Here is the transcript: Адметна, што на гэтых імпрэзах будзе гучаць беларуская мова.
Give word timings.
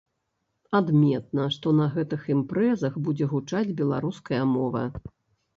Адметна, 0.79 1.43
што 1.57 1.73
на 1.81 1.85
гэтых 1.97 2.25
імпрэзах 2.37 2.97
будзе 3.09 3.25
гучаць 3.37 3.75
беларуская 3.83 4.41
мова. 4.57 4.83